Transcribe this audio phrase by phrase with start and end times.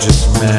[0.00, 0.57] raining in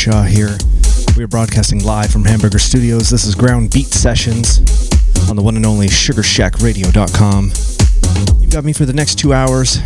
[0.00, 0.56] Here.
[1.14, 3.10] We are broadcasting live from Hamburger Studios.
[3.10, 4.60] This is Ground Beat Sessions
[5.28, 7.52] on the one and only SugarShackRadio.com.
[8.40, 9.76] You've got me for the next two hours.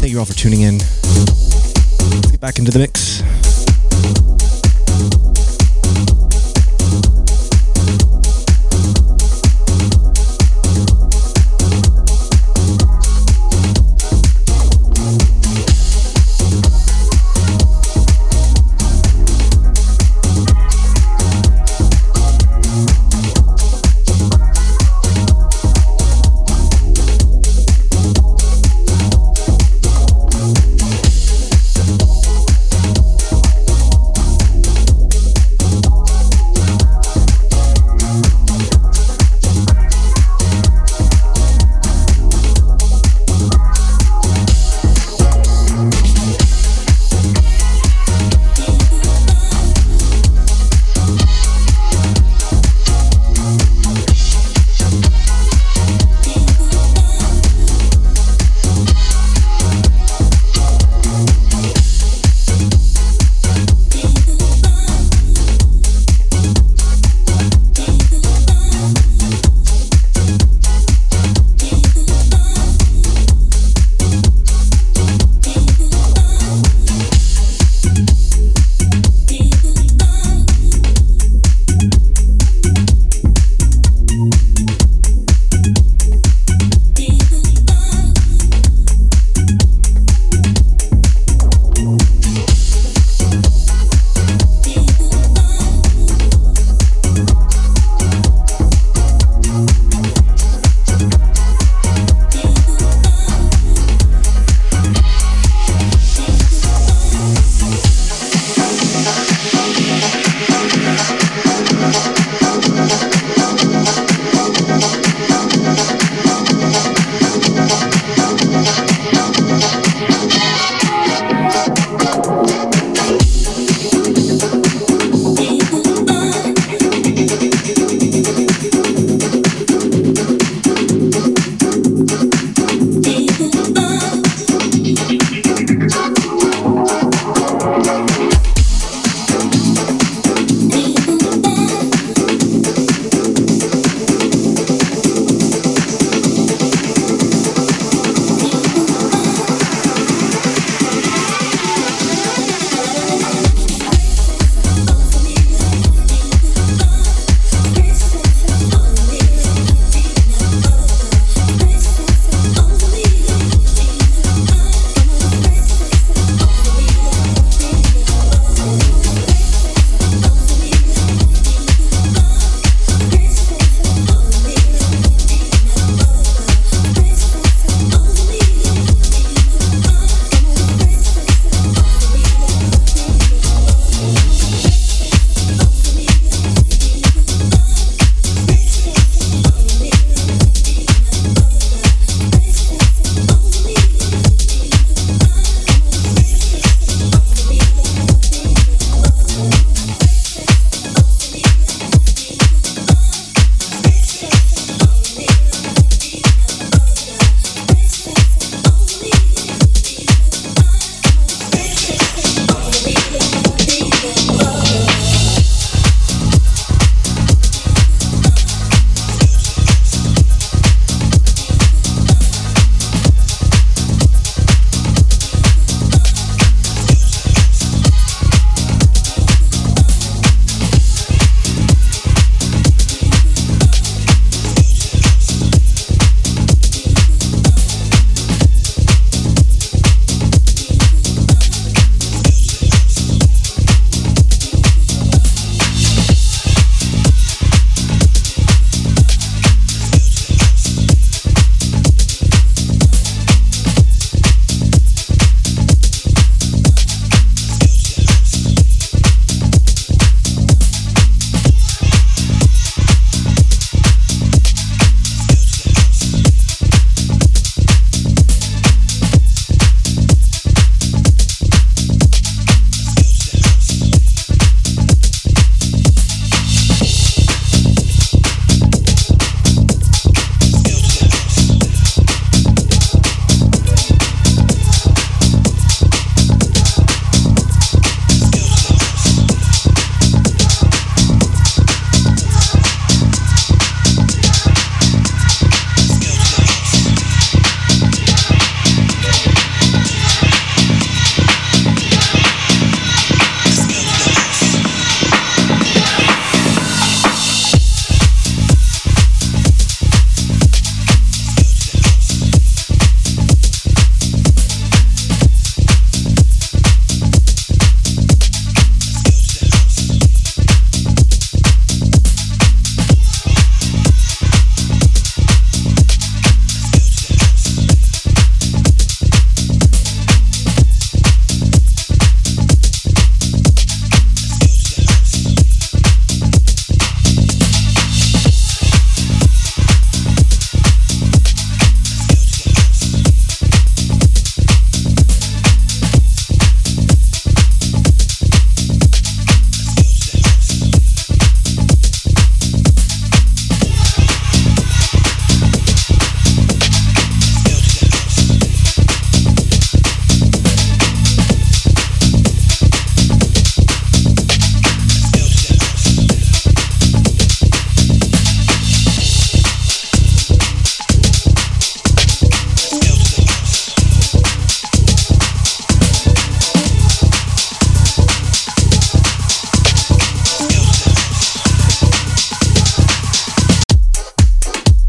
[0.00, 0.80] Thank you all for tuning in.
[0.80, 3.22] Let's get back into the mix.